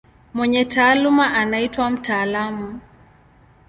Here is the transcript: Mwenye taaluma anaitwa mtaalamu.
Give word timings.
Mwenye 0.33 0.65
taaluma 0.65 1.33
anaitwa 1.33 1.89
mtaalamu. 1.89 2.79